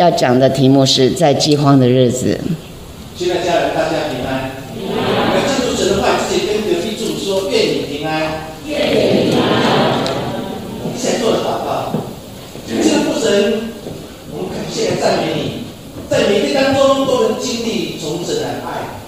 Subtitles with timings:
[0.00, 2.40] 要讲的题目是在饥荒的日子。
[3.18, 4.52] 亲爱的家人，大家平安。
[4.72, 8.48] 我们进入神的话，自己跟隔壁主说：愿你平安。
[8.66, 9.44] 愿你平安。
[10.80, 11.92] 我们现在做祷告，
[12.66, 13.76] 亲爱的父神，
[14.32, 15.68] 我们感谢赞美你，
[16.08, 19.04] 在每天当中都能经历从神的爱，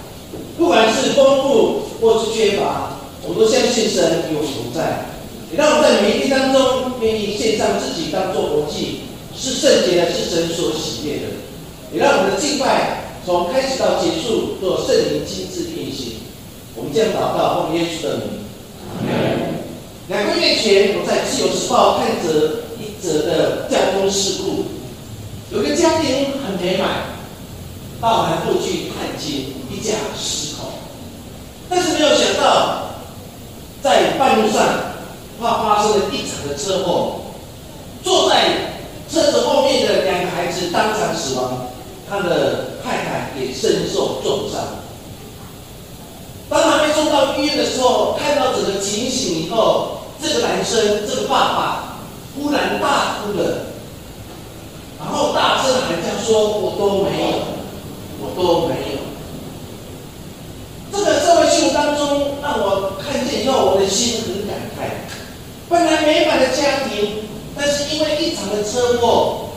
[0.59, 5.09] 不管是丰富或是缺乏，我都相信神有福在。
[5.51, 9.02] 也让我在每一天当中愿意献上自己当做活祭，
[9.35, 11.23] 是圣洁的，是神所喜悦的。
[11.91, 16.13] 也让我们的敬拜从开始到结束做圣灵亲自运行。
[16.75, 18.43] 我们将祷告奉耶稣的名。
[20.07, 24.65] 两个月前，我在《自由时报》看着一则的交通事故，
[25.51, 27.17] 有个家庭很美满，
[28.01, 30.73] 到南部去探亲，一家十口，
[31.69, 32.95] 但是没有想到，
[33.81, 34.93] 在半路上。
[35.41, 37.21] 怕发生了一场的车祸，
[38.01, 38.72] 坐在
[39.13, 41.67] 车子后面的两个孩子当场死亡，
[42.09, 44.59] 他的太太也身受重伤。
[46.49, 51.97] 当他被送到医院的时候，看到整个情形以后，这个男生，这个爸爸
[52.35, 53.67] 忽然大哭了，
[54.99, 57.37] 然后大声喊叫说：“我都没有，
[58.19, 58.99] 我都没有。”
[60.91, 64.89] 这个社会新闻当中，让我看见以后，我的心很感慨。
[65.69, 69.49] 本来美满的家庭，但是因为一场的车祸，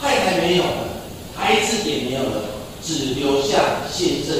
[0.00, 0.88] 太太没有了，
[1.34, 2.42] 孩子也没有了，
[2.82, 4.34] 只留下先生。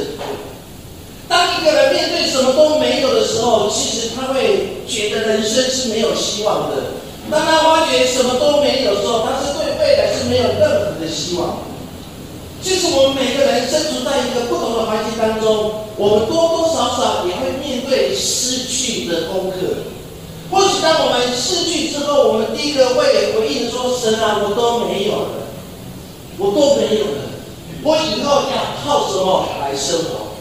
[1.28, 6.76] 当一个人面对什么都没有的时候，其实他会觉得人生是没有希望的。
[7.30, 11.58] 当他发觉什么都没有的时候，他是对未来是没有任何的希望。
[12.62, 19.56] 其实我们每个人身处在一个不同的环境当中，我们多多少少也会面对失去的功课。
[20.50, 25.46] 或许当我们失去之后，我们第一个会回应说：“神啊，我都没有了，
[26.38, 27.22] 我都没有了，
[27.84, 30.34] 我以后要靠什么来生活？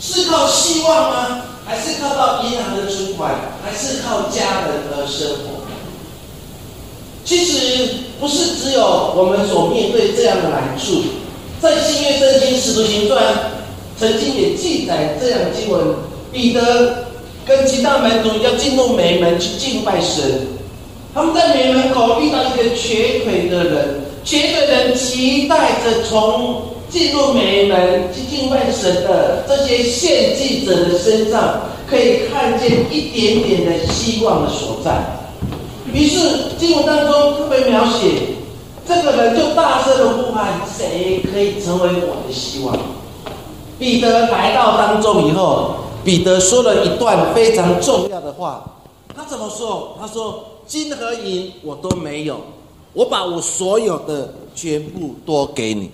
[0.00, 1.42] 是靠希望吗？
[1.66, 3.34] 还是靠到银行的存款？
[3.64, 5.60] 还是靠家人而生活？”
[7.24, 7.88] 其实
[8.20, 11.02] 不是只有我们所面对这样的难处，
[11.60, 13.50] 在新约圣经使徒行传
[13.98, 15.96] 曾经也记载这样的经文，
[16.30, 17.09] 彼得。
[17.50, 20.46] 跟其他门徒要进入美门去敬拜神，
[21.12, 34.92] 他们在美门口遇到一个瘸腿的人，瘸腿人期待着从进入美门去敬拜神的这些献祭者的身上，可以看见一点点的希望的所在。
[35.92, 36.20] 于是
[36.56, 38.36] 经文当中特别描写，
[38.86, 42.78] 这个人就大声的呼喊：“谁可以成为我的希望？”
[43.76, 45.74] 彼得来到当中以后。
[46.02, 48.80] 彼得说了一段非常重要的话，
[49.14, 49.96] 他怎么说？
[50.00, 52.40] 他说：“金和银我都没有，
[52.94, 55.90] 我把我所有的全部都给你。”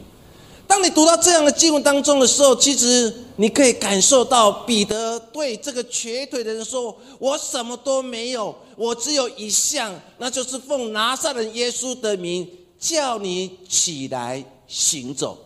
[0.68, 15.36] 当你读到这样的经文当中的时候，其实你可以感受到彼得对这个瘸腿的人说：“我什么都没有，我只有一项，那就是奉拿撒勒耶稣的名叫你起来行走。”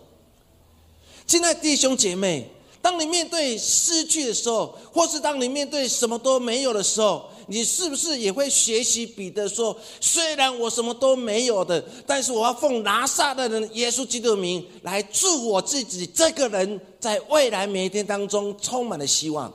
[1.27, 2.51] 亲爱弟兄姐妹。
[2.83, 19.53] 当你面对失去的时候，或是当你面对什么都没有的时候，你是不是也会学习彼得说：“虽然我什么都没有的，但是我要奉拿撒的人耶稣基督的名来祝我自己这个人在未来每一天当中充满了希望。”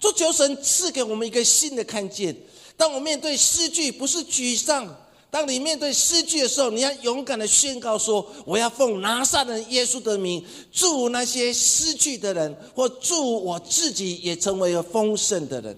[0.00, 2.36] 祝求神赐给我们一个新的看见。
[2.76, 4.86] 当我面对失去，不是沮丧。
[5.30, 15.76] 当你面对失去的时候，你要勇敢的宣告说：“我要奉拿撒勒耶稣的名，祝那些失去的人，或祝我自己也成为了丰盛的人。”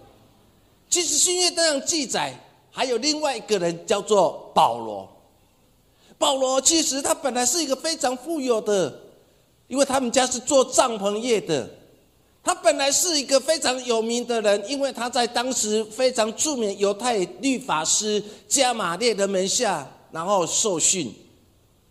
[0.88, 2.38] 其实新约这样记载，
[2.71, 5.09] 还有另外一个人叫做保罗。
[6.17, 9.00] 保罗其实他本来是一个非常富有的，
[9.67, 11.69] 因为他们家是做帐篷业的。
[12.42, 21.12] 他本来是一个非常有名的人，因为他在当时非常著名犹太律法师加马列的门下，然后受训，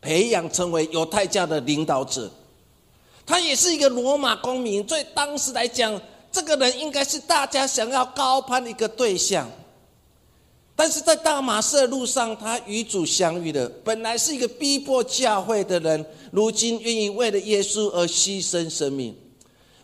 [0.02, 2.32] 培养成为犹太教的领导者。
[3.26, 6.02] 他也是一个罗马公民，对当时来讲，
[6.32, 9.48] 这个人应该是大家想要高攀的一个对象。
[10.76, 13.70] 但是在大马士路上，他与主相遇了。
[13.84, 19.16] 本来是一个逼迫教会的人，如今愿意为了耶稣而牺牲生命。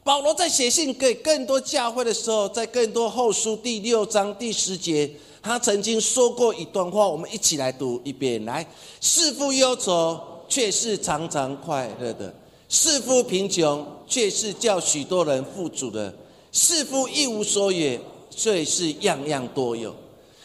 [0.05, 5.09] 保罗在写信给更多教会的时候，在更多后书第六章第十节，
[5.41, 8.45] 他曾经说过一段话，我们一起来读一遍。
[8.45, 8.63] 来，
[9.01, 12.31] 世父忧愁，却是常常快乐的；
[12.69, 16.13] 世父贫穷，却是叫许多人富足的；
[16.51, 17.99] 世父一无所有，
[18.29, 19.91] 却是样样多有。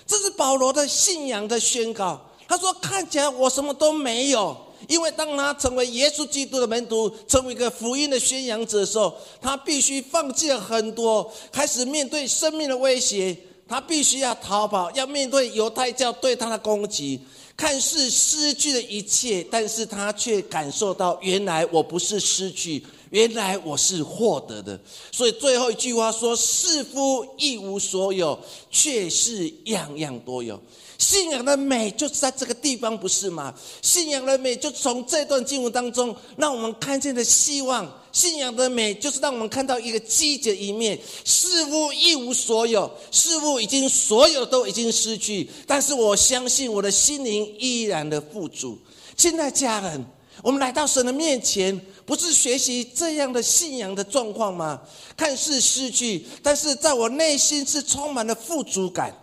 [0.07, 2.19] 这是保罗的信仰的宣告。
[2.49, 4.57] 他说：“看起来我什么都没有。”
[4.89, 13.37] 因为当他成为耶稣基督的门徒，成为一个福音的宣扬者的时候，他必须放弃了很多，开始面对生命的威胁。
[13.69, 17.21] 他必须要逃跑，要面对犹太教对他的攻击。
[17.57, 24.81] 看似失去了一切，但是他却感受到，原来我不是失去，原来我是获得的。
[25.13, 28.37] 所以最后一句话说：“似乎一无所有，
[28.71, 30.61] 却是样样都有。”
[31.01, 33.55] 信仰的美就是在这个地方，不是吗？
[33.81, 37.91] 信仰的美就从这段经文当中，让我们看见的希望。
[38.13, 41.01] 信仰的美就是让我们看到一个积极的一面。
[41.25, 48.79] 似乎一无所有，似乎已经所有都已经失去，但是我相信我的心灵依然的富足。
[49.17, 50.05] 亲爱家人，
[50.43, 54.79] 我们来到神的面前，不是学习这样的信仰的状况吗？
[55.17, 59.17] 看似失去，但是在我内心是充满了富足感。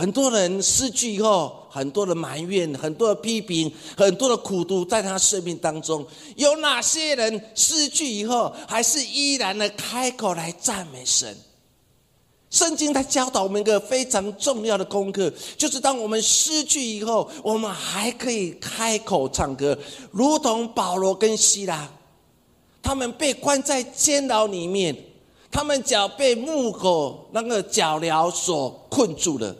[0.00, 6.02] 很多人失去以后，很多的埋怨，很多的批评，很多的苦读，在他生命当中，
[6.36, 11.36] 有哪些人失去以后，还是依然的开口来赞美神？
[12.48, 19.78] 圣经它教导我们一个非常重要的功课，就是当我们失去以后，我们还可以开口唱歌，
[20.12, 21.86] 如同保罗跟希拉，
[22.82, 24.96] 他们被关在监牢里面，
[25.50, 29.54] 他们脚被木狗那个脚镣所困住了。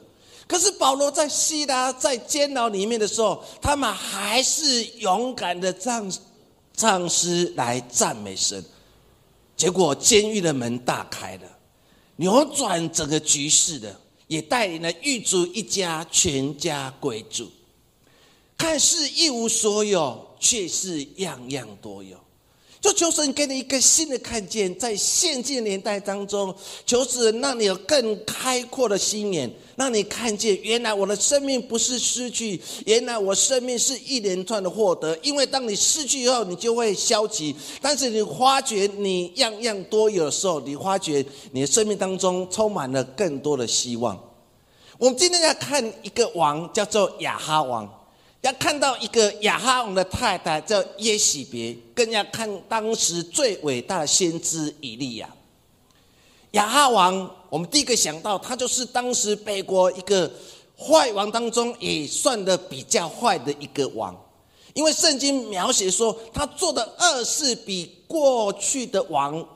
[0.51, 6.13] 可是保罗在希拉在监牢里面的时候，他们还是勇敢的唱
[6.77, 8.65] 唱诗来赞美神。
[9.57, 11.43] 结果监狱的门大开了，
[12.17, 13.95] 扭转整个局势的，
[14.27, 17.49] 也带领了狱卒一家全家归主。
[18.59, 22.20] 看似一无所有，却是样样都有。
[22.81, 26.55] 就求神给你一个新的看见，在现今年代当中，
[26.87, 35.15] 求神让你有更开阔的心眼，让你看见原来我的生命不是失去，原来我生命是一连串的获得。
[35.23, 41.23] 因为当你失去以后，你就会消极；但是你发觉你样样多有时候，你发觉
[41.53, 44.19] 你的生命当中充满了更多的希望。
[44.97, 48.00] 我们今天要看一个王，叫做亚哈王。
[48.43, 55.29] 要看到一个亚哈王的太太叫耶喜别，更要看当时最伟大的先知以利亚。
[56.53, 60.31] 亚哈王，我们第一个想到他就是当时北国一个
[60.75, 64.19] 坏王当中也算的比较坏的一个王，
[64.73, 69.47] 因为圣经描写说他做的恶事比过去的王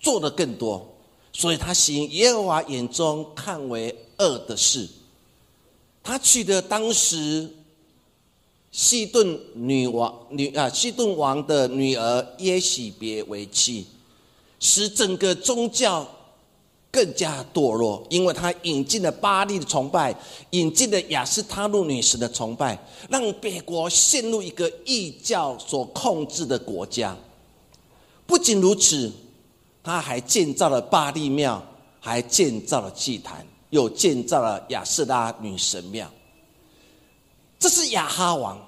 [0.00, 0.84] 做的更多，
[1.32, 4.88] 所以他行耶和华眼中看为恶的事。
[6.02, 7.48] 他娶的当时。
[8.72, 13.86] 西顿女王女啊，西顿王的女儿耶喜别为妻，
[14.58, 16.08] 使整个宗教
[16.90, 20.14] 更加堕落，因为他引进了巴利的崇拜，
[20.50, 27.14] 引进了雅斯他路女神的崇拜，让北国陷入一个异教所控制的国家。
[28.26, 29.12] 不仅如此，
[29.82, 31.62] 他还建造了巴利庙，
[32.00, 36.10] 还建造了祭坛，又建造了亚斯拉女神庙。
[37.62, 38.60] 这是亚哈王，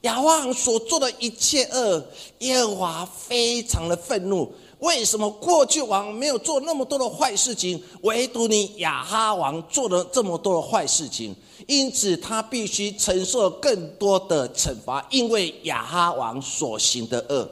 [0.00, 2.04] 亚哈王所做的一切恶，
[2.40, 4.52] 耶和华非常的愤怒。
[4.80, 11.32] 为什么过去王没有做那么多的坏事情，唯独你亚哈王做了这么多的坏事情？
[11.68, 17.48] 因此他必须承受更多的惩罚，因为亚哈王所行的恶，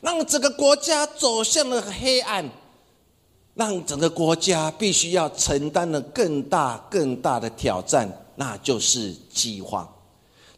[0.00, 2.48] 让整个国家走向了黑暗，
[3.54, 8.21] 让整个国家必须要承担了更大更大的挑战。
[8.36, 9.86] 那就是饥荒，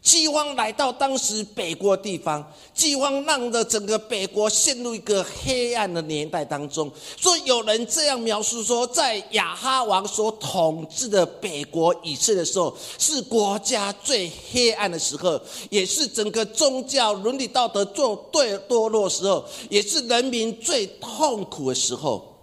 [0.01, 6.91] 饥荒来到当时北国地方，饥荒让的整个北国陷入一个黑暗的年代当中。
[7.17, 22.34] 所以有人这样描述说，在亚哈王所统治的北国以色列的时候，是国家最黑暗的时候，也是整个宗教伦理道德做对堕落时候，也是人民最痛苦的时候。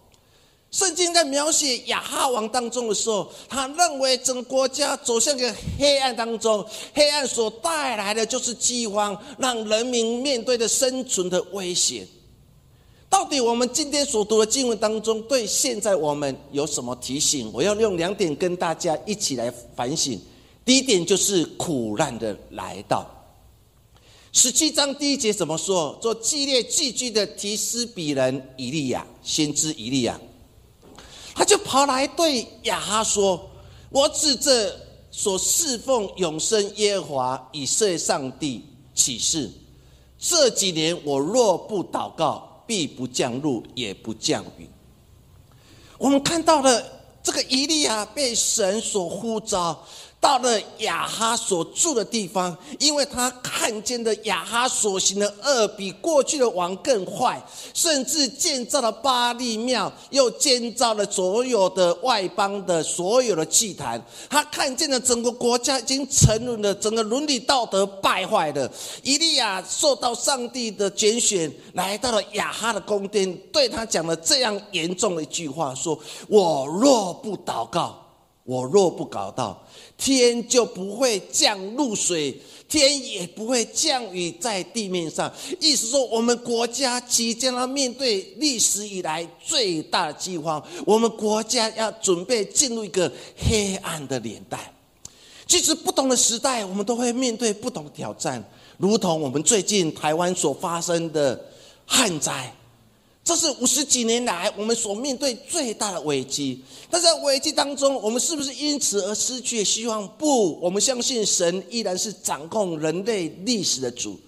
[0.72, 6.64] 圣经在描写亚哈王当中的时候，他认为整个国家走向一个黑暗当中，
[6.94, 12.06] 黑暗所带来的就是饥荒，让人民面对的生存的威胁。
[13.10, 17.50] 到底我们今天所读的经文当中，对现在我们有什么提醒？
[17.52, 20.18] 我要用两点跟大家一起来反省。
[20.64, 23.06] 第一点就是苦难的来到。
[24.32, 25.98] 十七章第一节怎么说？
[26.00, 30.18] 做激烈寄居的提斯比人以利亚，先知以利亚。
[31.34, 33.50] 他就跑来对亚哈说
[33.90, 34.78] ：“我指着
[35.10, 39.50] 所侍奉永生耶和华以色列上帝起誓，
[40.18, 44.68] 这几年我若不祷告，必不降露，也不降雨。”
[45.98, 46.84] 我们看到了
[47.22, 49.84] 这个以利亚被神所呼召，
[50.22, 64.00] 到了亚哈所住的地方，因为他看见的亚哈所行的恶比过去的王更坏，甚至建造了巴利庙，又建造了所有的外邦的所有的祭坛。
[64.30, 68.70] 他看见了整个国家已经沉沦了，整个伦理道德败坏了。
[69.02, 75.98] 以利亚受到上帝的拣选，来到了亚哈的宫殿，对他讲了这样严重的一句话：说
[76.28, 77.98] 我若不祷告。
[78.44, 79.64] 我若不搞到，
[79.96, 82.36] 天就不会降露水，
[82.68, 85.32] 天也不会降雨在地面上。
[85.60, 94.72] 意思说，我们国家即将要面对历史以来最大的饥荒，我们国家要准备进入一个黑暗的年代。
[95.46, 98.42] 其实，不同的时代，我们都会面对不同的挑战，
[98.76, 101.38] 如同我们最近台湾所发生的
[101.86, 102.52] 旱灾。
[103.24, 106.60] 这是五十几年来我们所面对最大的危机。
[106.90, 110.06] 但在危机当中，我们是不是因此而失去希望？
[110.18, 114.18] 不，我们相信神依然是掌控人类历史的主。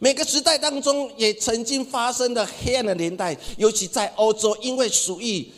[0.00, 5.52] 每个时代当中也曾经发生的黑暗的年代，尤其在欧洲，因为鼠疫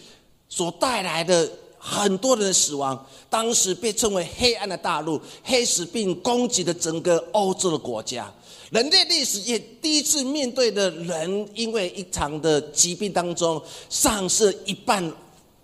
[0.48, 8.32] 所带来的很多人的死亡，当时被称为黑暗的大陆，黑死病攻击了整个欧洲的国家。
[8.72, 15.12] 人类历史也第一次面对的人，因为一场的疾病当中丧失一半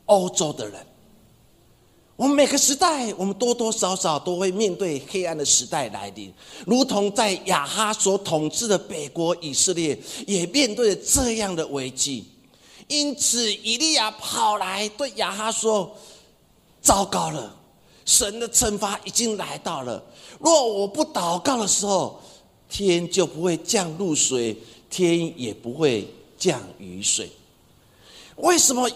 [0.04, 0.74] 欧洲的人。
[2.16, 6.30] 我们每个时代，我们多多少少都会面对黑暗的时代来临，
[6.66, 12.26] 如同在亚哈所统治的北国以色列，也面对了这样的危机。
[12.88, 15.96] 因此，以利亚跑来对亚哈说
[16.82, 17.56] ：“糟糕了，
[18.04, 20.04] 神的惩罚已经来到了。
[20.38, 22.20] 若我不祷告的时候。”
[22.68, 24.56] 天就不会降露水，
[24.90, 26.06] 天也不会
[26.36, 27.30] 降雨水。
[28.36, 28.88] 为什么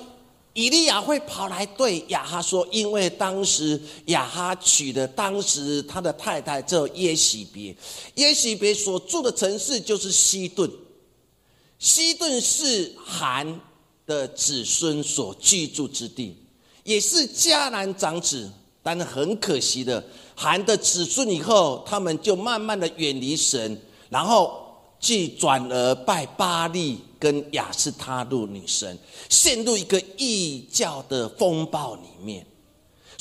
[0.52, 2.66] 以利亚会跑来对亚哈说？
[2.70, 7.74] 因为当时亚哈娶的当时他的太太叫耶喜别，
[8.16, 10.70] 耶喜别所住的城市就是西顿，
[11.78, 13.60] 西顿是韩
[14.06, 16.36] 的子孙所居住之地，
[16.84, 18.50] 也是迦南长子。
[18.84, 20.04] 但是很可惜的。
[20.34, 24.60] 含的子孙以后，他们就慢慢的远离神，然后
[24.98, 28.98] 去转而拜巴利跟亚斯他路女神，
[29.28, 32.46] 陷入一个异教的风暴里面。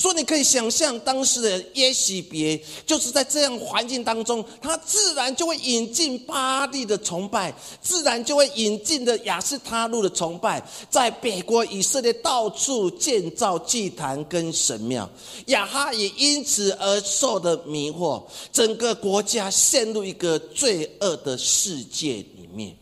[0.02, 15.08] 说你可以想象，当时的耶喜别就是在这样环境当中，他自然就会引进巴利的崇拜，自然就会引进的亚斯他路的崇拜，在北国以色列到处建造祭坛跟神庙，
[15.46, 22.76] 亚哈也因此而受的迷惑，整个国家陷入一个罪恶的世界里面，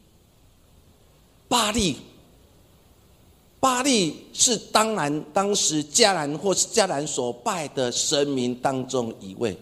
[1.48, 1.96] 巴利。
[3.60, 9.54] 巴利是当然，当时迦南或是迦南所拜的神明当中一位。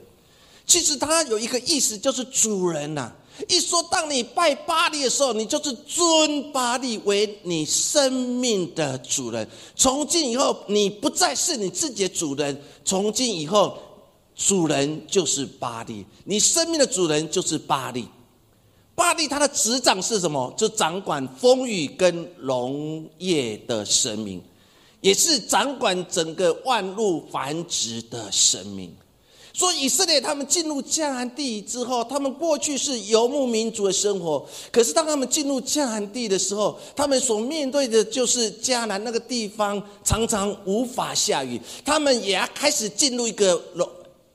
[0.64, 3.12] 其实他有一个意思，就是主人呐。
[3.48, 9.48] 一说当你拜巴利的时候，你就是尊巴利为你生命的主人。
[9.74, 13.78] 从今以后，你不再是你自己的主人，从今以后，
[14.34, 18.08] 主人就是巴利，你生命的主人就是巴利。
[18.98, 20.52] 巴利他的执掌是什么？
[20.56, 24.42] 就掌管风雨跟农业的神明，
[25.00, 28.92] 也是掌管整个万物繁殖的神明。
[29.54, 34.44] 所以以色列他们进入迦南地之后，他们过去是游牧民族的生活。
[34.72, 43.60] 可是当他们进入迦南地的时候，他们所面对的就是迦南那个地方常常无法下雨，他们也要开始进入一个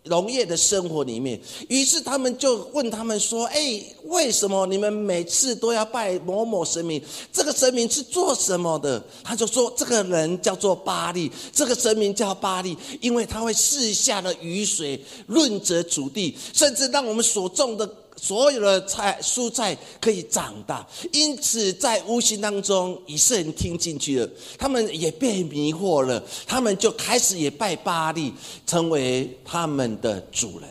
[0.05, 0.33] 农。
[0.33, 6.99] 业的生活里面，于是他们就问他们说：“哎，为什么你们每次都要拜某某神明？
[7.31, 28.33] 这个神明是做什么的？”他就说：“这个人叫做巴利，这个神明叫巴利，因为他会试下的雨水润泽土地，甚至让我们所种的。”所有的菜蔬菜可以长大，因此在无形当中，以色列人听进去了，他们也被迷惑了，他们就开始也拜巴利，
[28.65, 30.69] 成为他们的主人。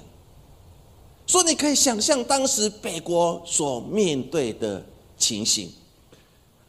[1.26, 4.84] 所以你可以想象当时北国所面对的
[5.18, 5.70] 情形，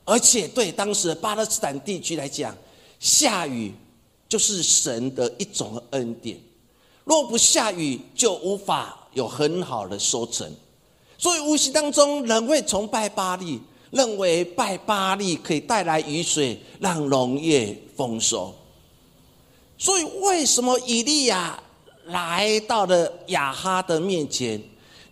[0.05, 2.55] 而且对当时的巴勒斯坦地区来讲，
[2.99, 3.73] 下雨
[4.27, 6.37] 就是神的一种恩典，
[7.03, 10.51] 若不下雨，就无法有很好的收成。
[11.23, 13.57] 所以无形当中，人会崇拜巴利，
[13.91, 18.53] 认为拜巴利可以带来雨水，让农业丰收。
[19.77, 21.57] 所以为什么以利亚
[22.07, 24.61] 来到了亚哈的面前，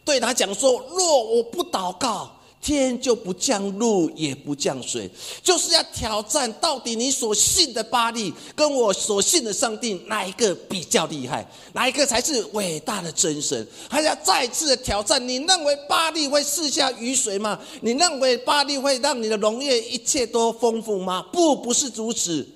[0.03, 2.29] 对他讲说：“若我不祷告，
[2.61, 5.09] 天就不降露，也不降水，
[5.41, 13.67] 就是要挑战到底你所信的巴利跟我所信的上帝哪一个比较厉害，哪一个才是伟大的真神？
[13.89, 17.59] 还要再次的挑战，你认为巴利会赐下雨水吗？
[17.81, 21.25] 你认为巴利会让你的农业一切都丰富吗？
[21.33, 22.47] 不，不是如此。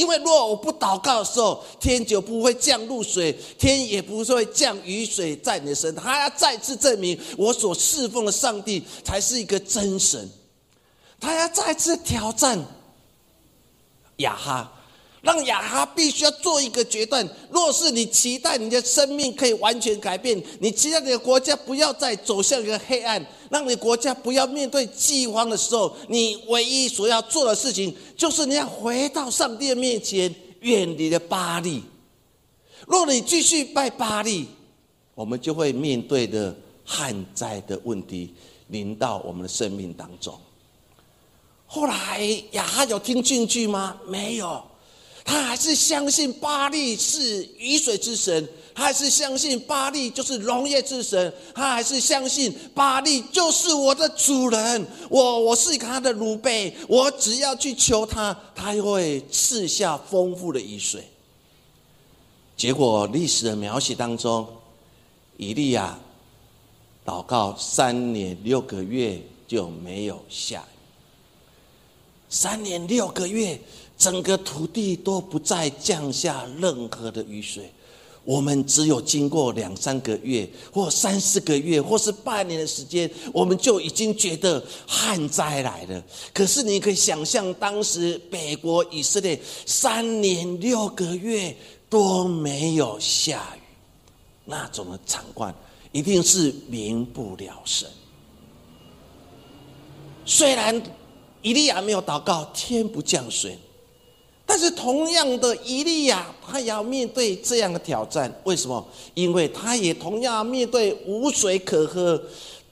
[0.00, 6.02] 因为若我不祷告的时候，天就不会降露水，天也不会降雨水在你的身上。
[6.02, 10.26] 他要再次证明我所侍奉的上帝才是一个真神。
[11.20, 12.58] 他要再次挑战
[14.16, 14.72] 雅哈。
[15.22, 31.82] 让亚哈必须要做一个决断：若是你期待你的生命可以完全改变，你期待你的国家不要再走向一个黑暗，让你国家不要面对饥荒的时候，你唯一所要做的事情，就是你要回到上帝的面前，远离了巴黎。
[32.86, 34.48] 若你继续拜巴黎，
[35.14, 38.34] 我们就会面对的旱灾的问题
[38.68, 40.34] 临到我们的生命当中。
[41.66, 42.20] 后来
[42.52, 43.96] 亚哈有听进去吗？
[44.06, 44.64] 没有。
[45.24, 54.86] 他还是相信巴利是雨水之神，他还是相信巴利就是农业之神，他还是相信巴利就是我的主人。
[55.08, 61.04] 我我是他的奴婢，我只要去求他，他会赐下丰富的雨水。
[62.56, 64.46] 结果历史的描写当中，
[65.36, 65.98] 以利亚
[67.04, 70.78] 祷告三年六个月就没有下雨，
[72.28, 73.60] 三年六个月。
[74.00, 77.70] 整个土地都不再降下任何的雨水，
[78.24, 86.02] 我们只有经过两三个月，或三四个月，或是半年的时间，我们就已经觉得旱灾来了。
[86.32, 91.54] 可是你可以想象，当时北国以色列三年六个月
[91.90, 93.60] 都没有下雨，
[94.46, 95.54] 那种的惨况
[95.92, 97.86] 一定是民不聊生。
[100.24, 100.82] 虽然
[101.42, 103.58] 以利亚没有祷告，天不降水。
[104.50, 108.28] 但是同样的，伊利亚他也要面对这样的挑战。
[108.42, 108.84] 为什么？
[109.14, 112.20] 因为他也同样面对无水可喝，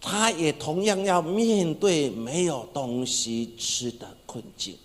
[0.00, 4.76] 他也同样要面对没有东西吃的困境。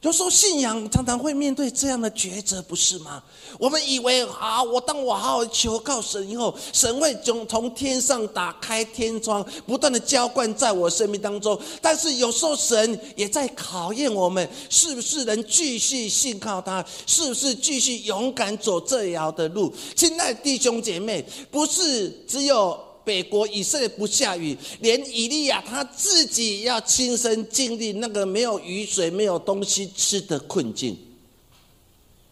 [0.00, 3.22] 有时候信仰常常会面对这样的抉择，不是吗？
[3.58, 11.60] 我们以为啊，我当我好好求告神以后，神会从从天上打开天窗，不断的浇灌在我生命当中。
[11.82, 16.82] 但是有时候神也在考验我们，是不是能继续信靠他？
[17.06, 19.70] 是不是继续勇敢走这条的路？
[19.94, 22.89] 亲爱的弟兄姐妹，不是只有。
[23.04, 30.96] 北国以色列不下雨，连以利亚他自己要亲身经历那个没有雨水、没有东西吃的困境。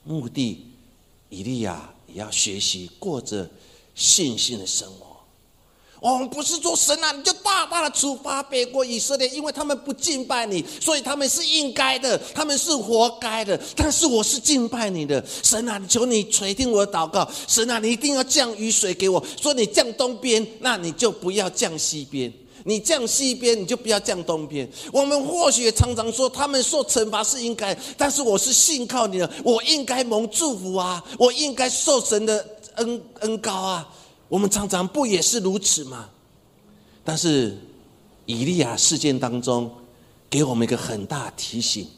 [0.04, 0.64] 目的，
[1.28, 3.48] 以利亚也要学习过着
[3.94, 5.07] 信心的生活。
[6.00, 13.58] 我们不是说神啊，你就大大的处罚北国以色列，因为他们不敬拜你，所以他们是应该的，他们是活该的。
[13.74, 19.22] 但是我是敬拜你的神啊，求你垂听我的祷告，神啊，你一定要降雨水给我。
[19.40, 22.30] 说你降东边，那你就不要降西边；
[22.64, 24.68] 你降西边，你就不要降东边。
[24.92, 33.88] 我们或许常常说他们受惩罚是应该，但是我是信靠你的，我应该蒙祝福啊，我应该受神的恩恩高啊。
[34.28, 36.10] 我们常常不也是如此吗？
[37.02, 37.58] 但是
[38.26, 39.72] 以利亚事件当中，
[40.28, 41.88] 给我们一个很大提醒：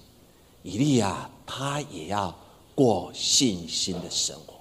[0.62, 2.32] 以利亚他也要
[2.74, 4.54] 过信心的生活，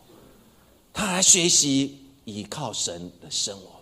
[0.92, 3.80] 他来学习依靠神的生活。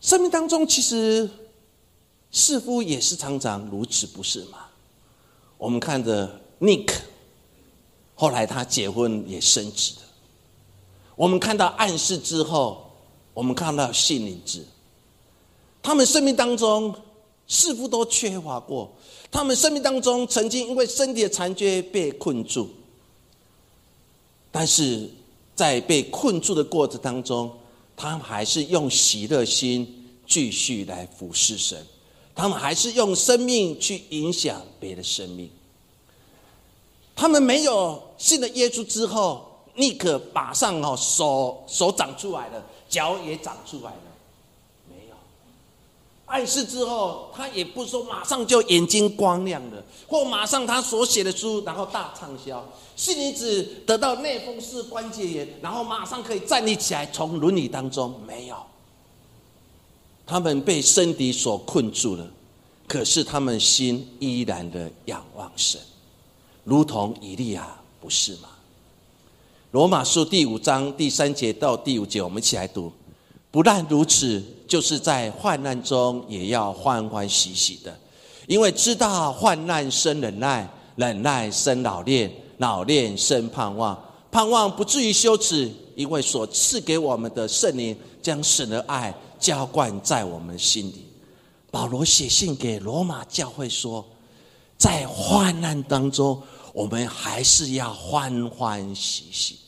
[0.00, 1.28] 生命当中其实
[2.30, 4.60] 似乎也是常常如此，不是吗？
[5.58, 6.90] 我们看着 Nick，
[8.14, 10.02] 后来他结婚也升职了。
[11.14, 12.90] 我们看到暗示之后，
[13.34, 14.66] 我们看到信灵子，
[15.82, 16.94] 他们生命当中
[17.46, 18.90] 似乎都缺乏过。
[19.30, 22.70] 他们生命当中曾经因为身体的残缺被困住，
[24.50, 25.08] 但是
[25.54, 27.50] 在被困住的过程当中，
[27.94, 31.86] 他们还是用喜乐心继续来服侍神，
[32.34, 35.50] 他们还是用生命去影响别的生命。
[37.14, 39.51] 他们没有信了耶稣之后。
[39.74, 44.02] 立刻马上哦，手手长出来了，脚也长出来了，
[44.88, 45.14] 没有。
[46.26, 52.62] 暗示之后，他也不说马上就眼睛光亮了，或马上他所写的书然后大畅销。
[52.96, 58.56] 信女子得到内风湿关节炎，然后马上可以站立起来，从伦理当中没有。
[60.26, 62.30] 他们被身体所困住了，
[62.86, 65.80] 可是他们心依然的仰望神，
[66.62, 68.50] 如同以利亚，不是吗？
[69.72, 72.92] 罗马书第五章第三节到第五节，我们一起来读。
[73.50, 77.98] 不但如此，就是在患难中也要欢欢喜喜的，
[78.46, 83.98] 因为知道患难生忍耐，忍耐生老练，老练生盼望，
[84.30, 91.06] 盼望不至于羞耻，因为所赐给我们的圣灵将神的爱浇灌在我们心里。
[91.70, 94.04] 保罗写信给罗马教会说，
[94.76, 96.42] 在患难当中，
[96.74, 99.60] 我们还是要欢欢喜喜。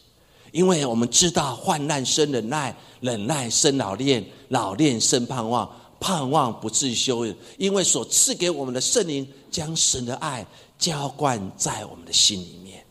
[0.55, 7.27] 因为我们知道患难生忍耐，忍耐生老练，老练生盼望，盼望不自羞。
[7.59, 10.47] 因为所赐给我们的圣灵，将神的爱
[10.79, 12.87] 浇灌在我们的心里面。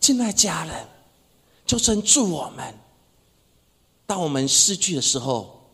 [0.00, 0.86] 亲爱家人，
[1.64, 2.74] 就曾祝我们，
[4.04, 5.66] 当我们失去的时候，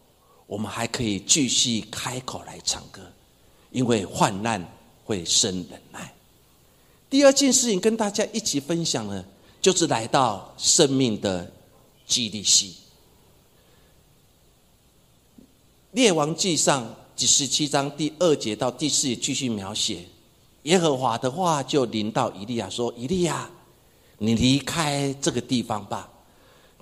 [0.47, 3.03] 我们还可以继续开口来唱歌，
[3.73, 4.65] 因为患难
[5.05, 6.15] 会生忍耐。
[7.11, 9.25] 第二件事情，跟大家一起分享呢。
[9.67, 11.53] 就是来到生命的
[12.07, 12.77] 基地系。
[15.91, 20.05] 列王记上第十七章第二节到第四节继续描写，
[20.63, 23.51] 耶和华的话就临到以利亚说：“以利亚，
[24.19, 26.09] 你离开这个地方吧，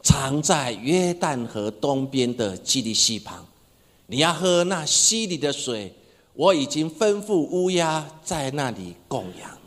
[0.02, 3.46] 藏在约旦河东边的基利溪旁，
[4.08, 5.90] 你要喝那溪里的水，
[6.34, 9.58] 我已经吩咐乌鸦在那里供养。”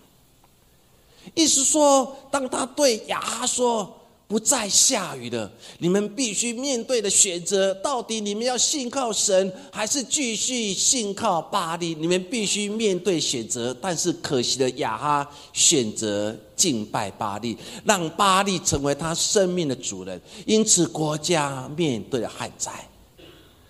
[1.37, 3.95] 意思说，当他对亚哈说
[4.27, 11.95] 不再下雨了，你们必须面对的选择，到底你们要信靠神，还是继续信靠巴利？
[11.99, 13.71] 你们必须面对选择。
[13.79, 22.71] 但是可惜的，亚哈选择敬拜巴利，让巴利成为他生命的主人，因此国家面对了旱灾。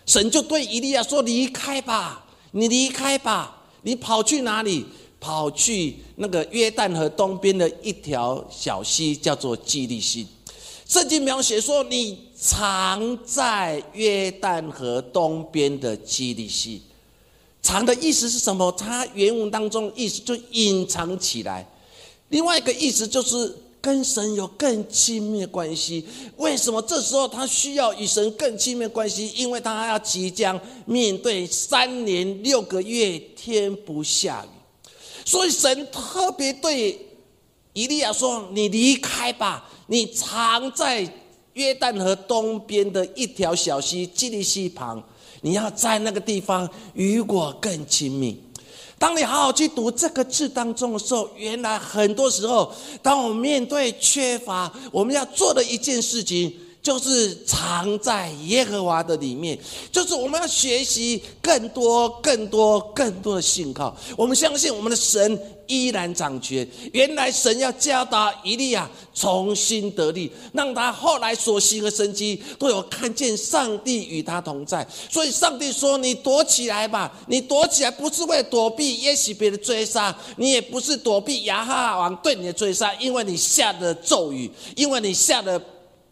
[0.05, 4.85] 神就对以利亚说：“离开吧，你离开吧，你跑去哪里？”
[5.27, 10.25] 跑去那个约旦河东边的一条小溪，叫做基利溪。
[10.87, 16.81] 圣经描写说，你藏在约旦河东边的基利溪。
[17.61, 18.71] 藏的意思是什么？
[18.71, 21.67] 它原文当中意思就隐藏起来。
[22.29, 26.05] 另外一个意思就是跟神有更亲密的关系。
[26.37, 29.27] 为什么这时候他需要与神更亲密的关系？
[29.35, 34.56] 因为他要即将面对三年六个月天不下雨。
[35.27, 36.97] 所以神特别对
[37.73, 41.01] 以利亚说：“你离开吧，你藏在
[41.51, 45.03] 约旦河东边的一条小溪基利溪旁，
[45.41, 48.41] 你要在那个地方与我更亲密。
[48.97, 59.59] 当你好好去读这个字当中的时候，原来很多时候，当我们面对缺乏，我们要做的一件事情。”就是藏在耶和华的里面，
[59.91, 63.93] 就是我们要学习更多、更多、更多的信靠。
[64.15, 66.65] 我们相信我们的神依然掌权。
[66.93, 74.87] 原来神要教导以利亚重新得力，让他后来所行的神迹都有看见上帝与他同在。
[75.09, 85.61] 所以上帝说：“你躲起来吧，你躲起来不是为躲避耶洗别的追杀，你也不是躲避亚哈王对你的追杀，因为你下的咒语，因为你下的。”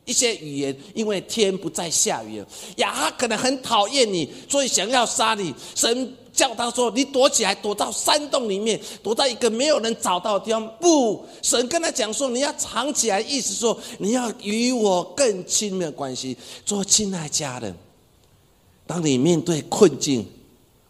[0.05, 5.53] 一些语言，因为天不再下雨了，亚哈可能很讨厌你，所以想要杀你。
[5.73, 17.73] 神叫他说：“你躲起来，躲到山洞里面，躲在一个没有人找到的地方。”不，神跟他讲说：“你要藏起来，意思说你要与我更亲密的关系，做亲爱家人。
[18.85, 20.27] 当你面对困境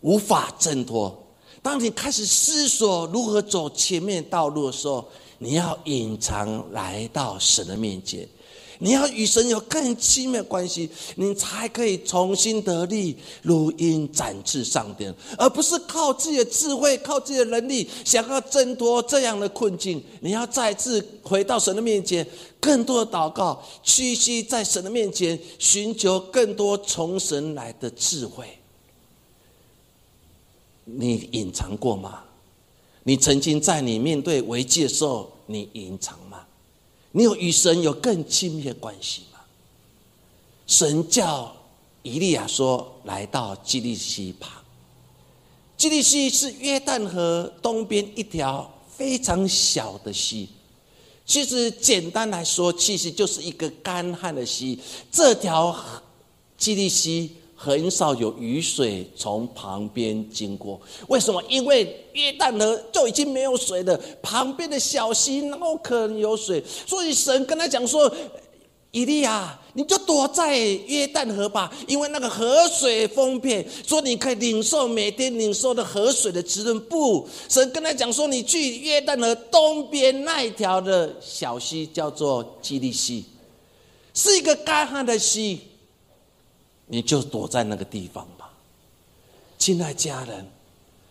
[0.02, 1.16] 无法挣脱，
[1.62, 8.28] 当你开始思索如何走前面道路的时候，你要隐藏来到神的面前。”
[8.80, 20.04] 你要与神有更亲密的关系，你才可以重新得力，如鹰展翅上天，而不是靠自己的智慧、靠自己的能力想要挣脱这样的困境。
[20.20, 22.26] 你要再次回到神的面前，
[22.60, 28.46] 更多的祷告，屈膝在神的面前，寻求更多从神来的智慧。
[30.84, 32.22] 你隐藏过吗？
[33.04, 36.45] 你曾经在你面对危机的时候，你隐藏吗？
[37.16, 39.40] 你有与神有更亲密的关系吗？
[40.68, 41.56] 神叫
[42.04, 44.52] 以利亚说：“来到基利西旁。
[45.78, 50.50] 基利西是约旦河东边一条非常小的溪。
[51.26, 54.78] 其实简单来说，其实就是一个干旱的溪。
[55.10, 55.74] 这条
[56.58, 61.42] 基利西。”很少有雨水从旁边经过，为什么？
[61.48, 66.62] 因为约旦河就已经没有水了，旁边的小溪哪可能有水？
[66.86, 68.14] 所以神跟他讲说
[68.92, 83.24] ：“以利亚，你就躲在约旦河吧，因为那个河水丰沛，说你可以领受每天领受的河水的滋润。”不，神跟他讲说：“你去约旦河东边那一条的小溪，叫做基利溪，
[84.14, 85.62] 是一个干旱的溪。”
[86.88, 88.52] 你就躲在那个地方吧。
[89.58, 90.46] 亲爱家人，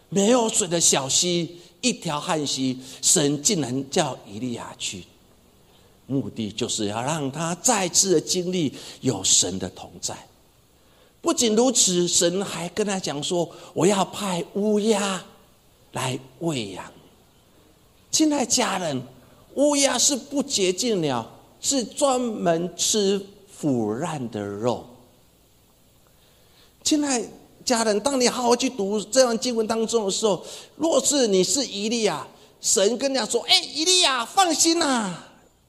[0.09, 5.05] 没有水的小溪，一条旱溪，神竟然叫以利亚去，
[6.07, 10.17] 目的就是要让他再次的经历有神的同在。
[11.21, 15.25] 不仅如此，神还跟他讲说：“我要派乌鸦
[15.93, 16.85] 来喂养。”
[18.13, 19.03] 亲爱家人，
[19.55, 21.29] 乌鸦是不洁净鸟，
[21.61, 24.87] 是专门吃腐烂的肉。
[26.85, 27.21] 亲爱
[27.65, 30.45] 家人，当你好好去读这段经文当中的时候，
[30.77, 32.27] 若是你是以利亚，
[32.61, 35.15] 神跟人家说：“哎，以利亚，放心呐，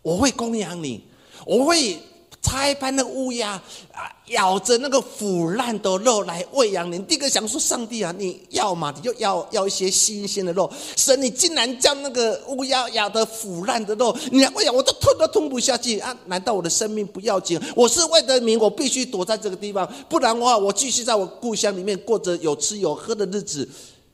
[0.01, 1.01] 我会供养你，
[1.47, 1.97] 我会。”
[2.45, 3.53] 拆开那乌鸦
[3.91, 6.99] 啊，咬着那个腐烂的肉来喂养你。
[6.99, 10.71] 第一个想说，上帝啊，你要嘛，你就要要一些新鲜的肉。
[10.95, 16.15] 神，你竟然将那个乌鸦咬的腐烂的肉，你来喂养，我都吞都吞不下去啊！
[16.27, 17.59] 难道我的生命不要紧？
[17.75, 23.67] 我是为了民，我必须躲在这个地方，不然的话，我继续在我故乡里面过着有吃有喝的日子。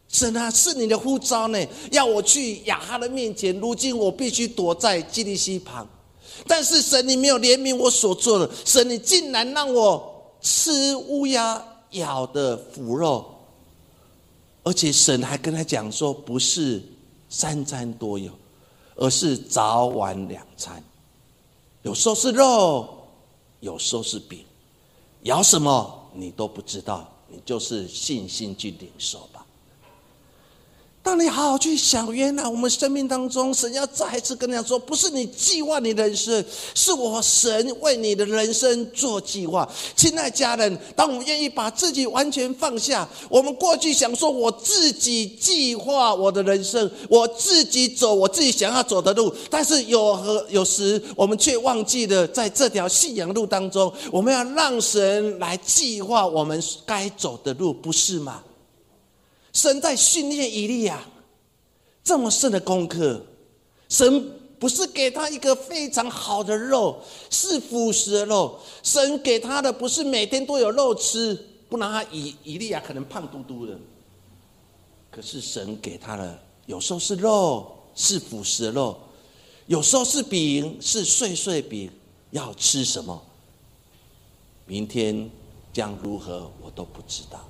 [0.08, 1.60] 神啊，是你的呼召呢，
[1.92, 3.54] 要我去亚哈的面前。
[3.60, 5.86] 如今我必须躲在基利西旁。
[6.48, 8.50] 但是神，你没有怜悯我所做的。
[8.66, 13.26] 神，你竟然让我吃乌鸦咬的腐肉，
[14.64, 16.82] 而且神还跟他讲说，不是
[17.30, 18.32] 三餐多有，
[18.96, 20.84] 而是早晚两餐。
[21.84, 22.88] 有时候是肉，
[23.60, 24.44] 有时候是饼，
[25.24, 29.41] 咬什么你都不知道，你就是信心去领受吧。
[31.04, 39.68] 当你好好去想，原来我们生命当中，神要再一次跟人家说，不是你计划你的人生，是我神为你的人生做计划。
[39.96, 58.44] 亲爱家人，当我们愿意把自己完全放下，我们过去想说我自己计划我的人生，我自己走我自己想要走的路，但是有和有时我们却忘记了，在这条信仰路当中，我们要让神来计划我们该走的路，不是吗？
[59.54, 61.04] 神在训练以利亚
[62.04, 63.22] 这么深的功课，
[63.90, 68.60] 神不是给他一个非常好的肉，是腐食的肉。
[68.82, 71.38] 神给他的不是每天都有肉吃，
[71.70, 73.78] 不然他以以利亚可能胖嘟嘟的。
[75.12, 78.96] 可是神给他的有时候是肉，是腐食的肉；
[79.68, 81.92] 有时候是饼，是碎碎饼。
[82.32, 83.22] 要吃什么？
[84.66, 85.30] 明天
[85.74, 87.46] 将如何，我都不知道。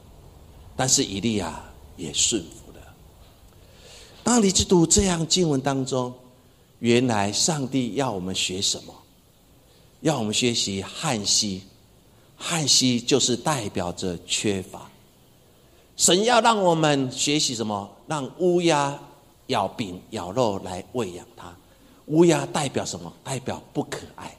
[0.76, 1.71] 但是以利亚。
[2.02, 2.80] 也顺服了。
[4.24, 6.14] 当你去读这样经文当中，
[6.80, 8.94] 原来上帝要我们学什么？
[10.02, 11.64] 要我们学习汉息。
[12.44, 14.90] 汉息就是代表着缺乏。
[15.96, 17.88] 神要让我们学习什么？
[18.08, 19.00] 让乌鸦
[19.48, 21.56] 咬饼咬肉来喂养它。
[22.08, 23.14] 乌鸦代表什么？
[23.24, 24.36] 代表不可爱。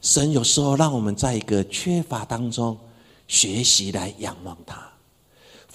[0.00, 2.78] 神有时候让我们在一个缺乏当中
[3.26, 4.88] 学习来仰望他。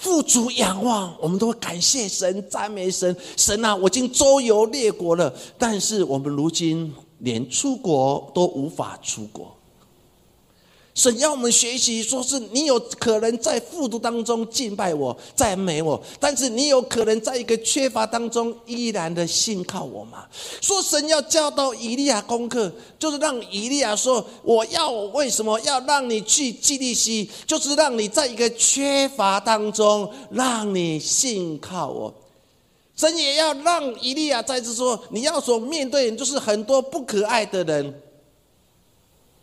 [0.02, 3.16] 富足仰望，我们都会感谢神、赞美神。
[3.38, 9.56] 神啊，我已经周游列国了，但是我们如今连出国都无法出国。
[10.94, 20.26] 神要我们学习，说是你有可能在富足当中敬拜我、赞美我，但是你有可能在一个缺乏当中依然的信靠我吗？
[20.60, 27.30] 说神要教导以利亚功课，就是让以利亚说：“我要为什么要让你去基利西？
[27.48, 32.14] 就是让你在一个缺乏当中，让你信靠我。
[32.98, 37.94] 神也要让以利亚再次说：你要所面对就是很多不可爱的人。”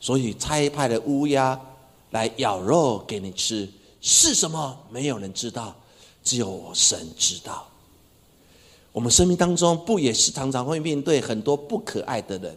[0.00, 1.60] 所以差派的乌鸦
[2.10, 3.68] 来咬肉给你吃，
[4.00, 4.78] 是什么？
[4.90, 5.74] 没有人知道，
[6.22, 7.66] 只有神知道。
[8.92, 12.56] 我们生命当中不也是常常会面对很多不可爱的人？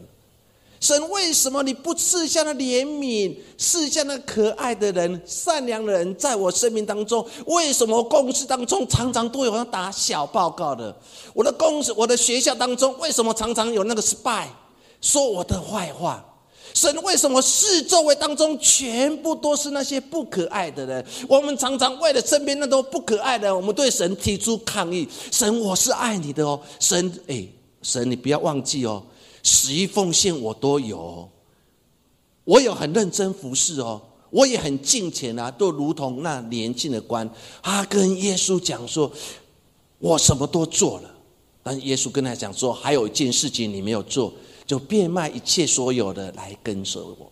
[0.79, 7.23] 神为什么你不赐下那怜悯，赐下那可爱的人、善良的人在我生命当中？
[7.45, 10.95] 为什么公司当中常常都有人打小报告的？
[11.35, 14.47] 我的公司、我的学校当中为什么常常有那个 spy
[15.01, 16.25] 说我的坏话？
[16.73, 21.05] 神为什么四周围当中全部都是那些不可爱的人？
[21.27, 25.07] 我们常常为了身边那都不可爱的，我们对神提出抗议。
[25.31, 26.59] 神，我是爱你的哦。
[26.79, 27.45] 神，哎，
[27.81, 29.03] 神，你不要忘记哦，
[29.43, 31.29] 十一奉献我都有，
[32.45, 37.29] 我有很认真服侍哦，我也很敬虔啊，都如同那年轻的官，
[37.61, 39.11] 他跟耶稣讲说，
[39.99, 41.11] 我什么都做了，
[41.61, 44.33] 但耶稣跟他讲说，还有一件事情你没有做。
[44.71, 47.29] 就变卖一切所有的来跟随我。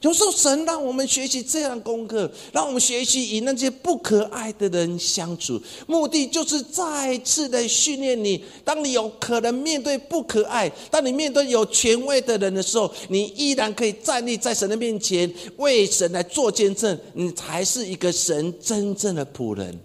[0.00, 8.44] 有时候神让我们学习这样功课，让我们学习与那些不可爱的人相处，目的就是再次的训练你。
[8.64, 16.98] 当你有可能面对不可爱，当你面对有权威的人的时候，你依然可以站立在神的面前，为神来做见证。
[17.14, 19.78] 你才是一个神真正的仆人。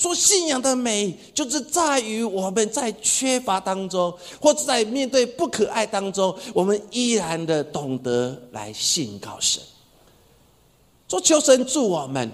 [0.00, 4.10] 说信仰的美，就是在于我们在缺乏当中，
[4.40, 9.62] 或者在面对不可爱当中，我们依然的懂得来信靠神。
[11.06, 12.32] 说求神助我们，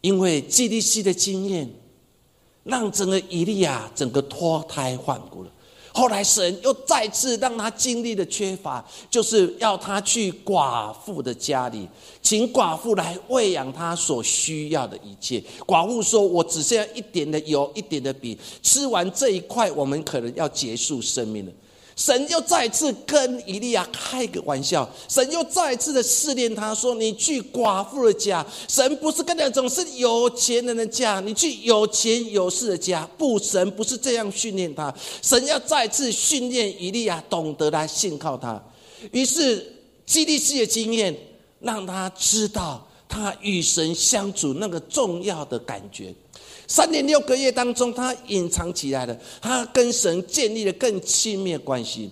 [0.00, 1.72] 因为基利西的经验，
[2.64, 5.50] 让整个以利亚整个脱胎换骨了。
[5.92, 11.86] 后来神又再次让他经历了缺乏，就是要他去寡妇的家里，
[12.22, 15.42] 请寡妇来喂养他所需要的一切。
[15.66, 21.52] 寡妇说：“我只剩下一点的油，一点的饼，吃完这一块，我们可能要结束生命了。”
[21.94, 38.62] 神又再次跟以利亚开个玩笑，神又再次的试炼他说：“你去寡妇的家，神不是跟那种是有钱人的家，你去有钱有势的家，不，神不是这样训练他，神要再次训练以利亚懂得来信靠他。
[39.10, 39.74] 于是
[40.06, 41.16] 基利西的经验
[41.60, 46.14] 让他知道他与神相处那个重要的感觉。”
[46.72, 52.10] 三年六个月当中，他隐藏起来了，他跟神建立了更亲密的关系。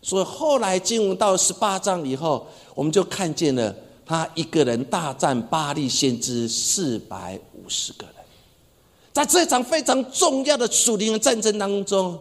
[0.00, 3.74] 所以后来进入到十八章以后，我们就看见了
[4.06, 8.14] 他一个人大战巴利先知四百五十个人。
[9.12, 12.16] 在这场非常重要的属灵的战争当中，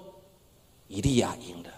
[0.87, 1.69] 以利亚赢了。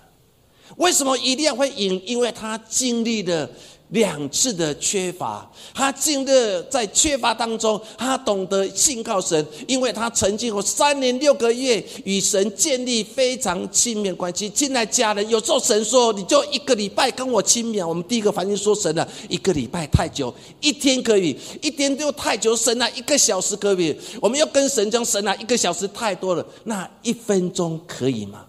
[0.78, 2.02] 为什么以利亚会赢？
[2.06, 3.50] 因为他经历了。
[3.94, 14.50] 两次的缺乏，他经历在缺乏当中，他懂得信靠神，因为他曾经有三年六个月与神建立非常亲密关系。
[14.50, 28.44] 进来家人，有时候神说你就一个礼拜跟我亲密，我们第一个反应说神了，一个礼拜太久，一天可以，一天就太久，神啊，一个小时可以，我们要跟神讲神啊，一个小时太多了，那一分钟可以吗？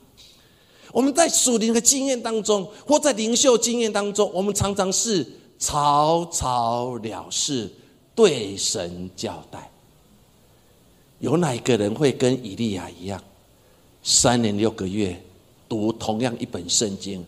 [0.94, 5.26] 我们在属灵的经验当中，或在灵秀经验当中，我们常常是
[5.58, 7.68] 草草了事，
[8.14, 9.68] 对神交代。
[11.18, 13.20] 有哪一个人会跟以利亚一样，
[14.04, 15.20] 三年六个月
[15.68, 17.26] 读同样一本圣经，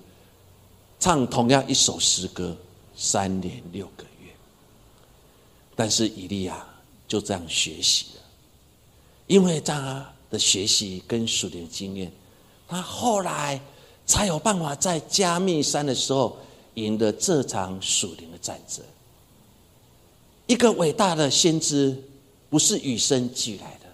[1.01, 2.57] 唱同样一首诗歌，
[2.95, 4.31] 三年六个月？
[5.75, 6.65] 但是以利亚
[7.09, 8.23] 就这样学习了，
[9.27, 12.13] 因为他的学习跟属灵经验。
[12.69, 13.61] 他后来
[14.05, 16.37] 才有办法在加密山的时候
[16.75, 18.85] 赢得这场属灵的战争。
[20.47, 21.97] 一个伟大的先知
[22.51, 23.87] 不是与生俱来的，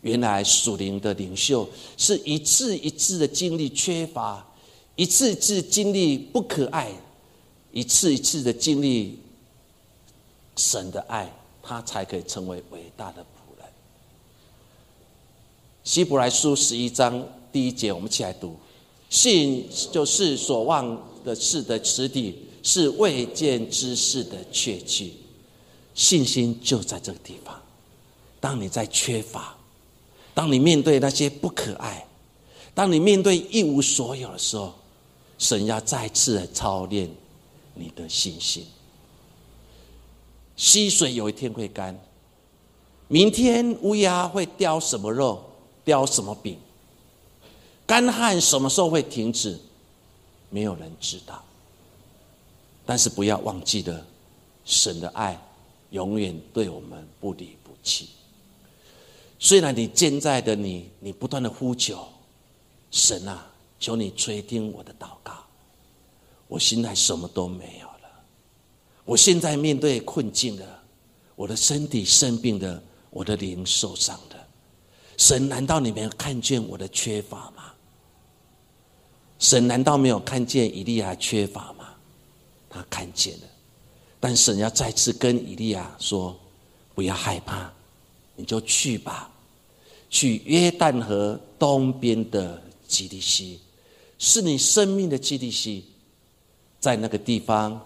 [0.00, 4.46] 原来属灵的领袖是一次一次的经历缺乏，
[4.96, 6.90] 一次一次经历不可爱，
[7.72, 9.20] 一次一次的经历
[10.56, 11.32] 神的爱，
[11.62, 13.66] 他才可以成为伟大的仆人。
[15.84, 17.24] 希伯来书十一章。
[17.52, 18.56] 第一节，我们一起来读：
[19.10, 25.14] 信就是所望的事的实底，是未见之事的确据。
[25.94, 27.60] 信心就在这个地方。
[28.40, 29.56] 当你在缺乏，
[30.32, 32.06] 当你面对那些不可爱，
[32.74, 34.72] 当你面对一无所有的时候，
[35.38, 37.10] 神要再次的操练
[37.74, 38.64] 你的信心。
[40.56, 41.98] 溪水有一天会干，
[43.08, 45.42] 明天乌鸦会叼什么肉，
[45.84, 46.56] 叼什么饼。
[47.88, 49.58] 干旱什么时候会停止？
[50.50, 51.42] 没有人知道。
[52.84, 54.06] 但是不要忘记了，
[54.62, 55.40] 神的爱
[55.88, 58.10] 永远对我们不离不弃。
[59.38, 62.06] 虽然你现在的你，你不断的呼求
[62.90, 65.32] 神啊，求你垂听我的祷告。
[66.46, 68.10] 我现在什么都没有了，
[69.06, 70.78] 我现在面对困境的，
[71.36, 74.36] 我的身体生病的，我的灵受伤的。
[75.16, 77.72] 神，难道你没有看见我的缺乏吗？
[79.38, 81.86] 神难道没有看见以利亚缺乏吗？
[82.70, 83.46] 他看见了，
[84.20, 86.36] 但神要再次跟以利亚说
[86.94, 87.72] ：“不要害怕，
[88.36, 89.30] 你就去吧，
[90.10, 93.60] 去约旦河东边的基利西，
[94.18, 95.84] 是你生命的基利西，
[96.78, 97.80] 在那个地方，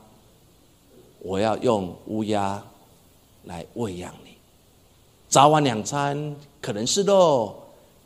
[1.20, 2.60] 我要用乌鸦
[3.44, 4.30] 来喂养你，
[5.28, 7.54] 早晚两餐可能是肉，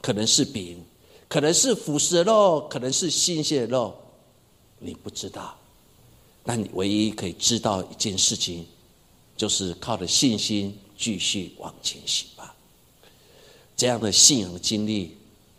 [0.02, 0.84] 可能是饼。”
[1.36, 3.94] 可能是腐蚀的肉，可能是新鲜的肉，
[4.78, 5.54] 你不知道。
[6.42, 8.66] 但你唯一可以知道一件事情，
[9.36, 12.56] 就是靠着信心继续往前行吧。
[13.76, 15.14] 这样的信仰经历，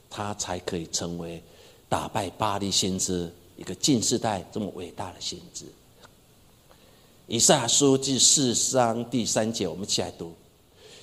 [0.09, 1.39] 他才可以成为
[1.87, 5.63] 打败巴黎先知一个近世代这么伟大的先知。
[7.27, 10.33] 以赛亚书第四章第三节，我们一起来读。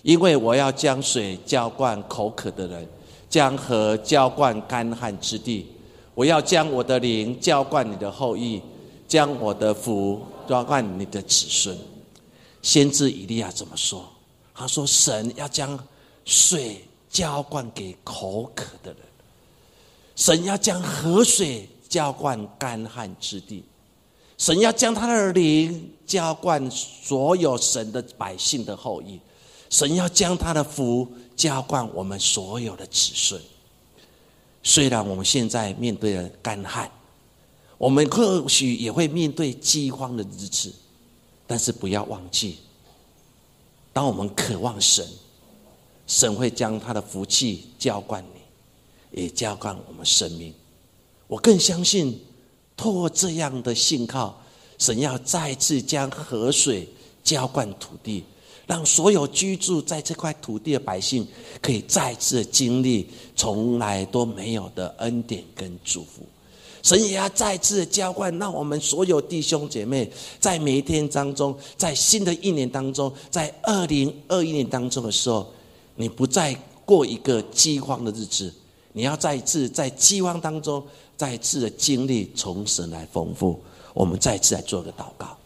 [0.02, 2.88] 因为我要将水浇灌口渴的人，
[3.34, 5.66] 将河浇灌干旱之地。
[6.14, 8.62] 我要将我的灵浇灌你的后裔，
[9.08, 11.76] 将我的福浇灌你的子孙。
[12.62, 14.04] 先知以利亚怎么说？
[14.54, 15.76] 他说：“神要将
[16.24, 19.00] 水浇灌给口渴的人，
[20.14, 23.64] 神要将河水浇灌干旱之地。”
[24.38, 29.18] 神要将他的灵浇灌所有神的百姓的后裔，
[29.70, 33.40] 神要将他的福浇灌我们所有的子孙。
[34.62, 36.90] 虽然我们现在面对了干旱，
[37.78, 40.72] 我们或许也会面对饥荒的日子，
[41.46, 42.58] 但是不要忘记，
[43.92, 45.06] 当我们渴望神，
[46.06, 50.54] 神会将他的福气浇灌你，也浇灌我们生命。
[51.26, 52.20] 我更相信。
[52.76, 54.42] 透过这样的信号，
[54.78, 56.88] 神要再次将河水
[57.22, 58.24] 浇灌土地，
[58.66, 61.26] 让所有居住在这块土地的百姓
[61.60, 66.26] 可以再次经历从来都没有的恩典跟祝福。
[66.82, 75.46] 神也要再次浇灌，让我们所有弟兄姐妹在每一天当中，在新的一年当中，在二零二一年当中的时候，
[75.96, 76.54] 你不再
[76.84, 78.52] 过一个饥荒的日子，
[78.92, 80.82] 你要再次在饥荒当中。
[81.16, 83.60] 再次的经历从神来丰富，
[83.94, 85.38] 我们再次来做个祷告。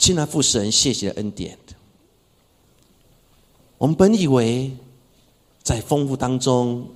[0.00, 1.58] 亲爱父神，谢谢恩典。
[3.76, 4.74] 我们本以为
[5.62, 6.88] 在丰富当中，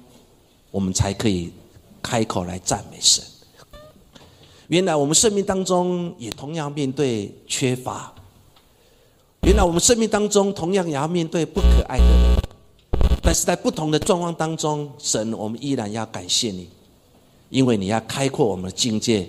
[0.70, 1.52] 我们才可以
[2.02, 3.22] 开口来赞美神。
[4.68, 8.10] 原来我们生命当中也同样面对缺乏，
[9.42, 12.38] 原来我们生命当中同样也要面对不可爱的人。
[13.22, 16.70] 但是在不同的状况当中，神，我们依然要感谢你，
[17.50, 19.28] 因为你要开阔我们的境界，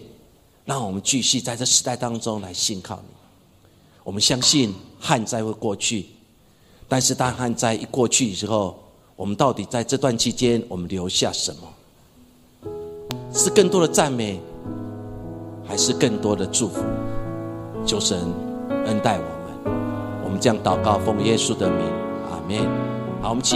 [0.63, 3.13] 让我们继续在这时代当中来信靠你。
[4.05, 6.05] 我们相信旱灾会过去，
[6.87, 8.77] 但是当旱灾一过去之后，
[9.15, 12.71] 我们到底在这段期间，我们留下什么？
[13.33, 14.39] 是更多的赞美，
[15.67, 16.81] 还是更多的祝福？
[17.85, 18.31] 求神
[18.85, 19.75] 恩待我们。
[20.23, 21.85] 我们将祷告奉耶稣的名，
[22.31, 22.59] 阿门。
[23.21, 23.53] 好，我们起。